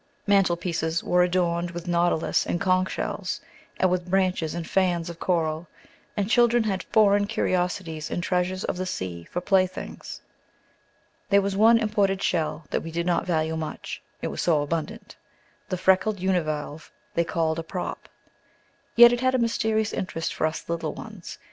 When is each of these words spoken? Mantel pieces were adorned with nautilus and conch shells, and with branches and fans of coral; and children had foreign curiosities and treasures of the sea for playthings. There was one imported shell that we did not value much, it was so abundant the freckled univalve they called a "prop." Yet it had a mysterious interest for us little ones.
Mantel 0.25 0.57
pieces 0.57 1.03
were 1.03 1.21
adorned 1.21 1.69
with 1.69 1.87
nautilus 1.87 2.47
and 2.47 2.59
conch 2.59 2.89
shells, 2.89 3.39
and 3.79 3.91
with 3.91 4.09
branches 4.09 4.55
and 4.55 4.67
fans 4.67 5.11
of 5.11 5.19
coral; 5.19 5.67
and 6.17 6.27
children 6.27 6.63
had 6.63 6.81
foreign 6.91 7.27
curiosities 7.27 8.09
and 8.09 8.23
treasures 8.23 8.63
of 8.63 8.77
the 8.77 8.87
sea 8.87 9.25
for 9.29 9.41
playthings. 9.41 10.19
There 11.29 11.39
was 11.43 11.55
one 11.55 11.77
imported 11.77 12.23
shell 12.23 12.65
that 12.71 12.81
we 12.81 12.89
did 12.89 13.05
not 13.05 13.27
value 13.27 13.55
much, 13.55 14.01
it 14.23 14.29
was 14.29 14.41
so 14.41 14.63
abundant 14.63 15.17
the 15.69 15.77
freckled 15.77 16.19
univalve 16.19 16.91
they 17.13 17.23
called 17.23 17.59
a 17.59 17.63
"prop." 17.63 18.09
Yet 18.95 19.13
it 19.13 19.21
had 19.21 19.35
a 19.35 19.37
mysterious 19.37 19.93
interest 19.93 20.33
for 20.33 20.47
us 20.47 20.67
little 20.67 20.95
ones. 20.95 21.37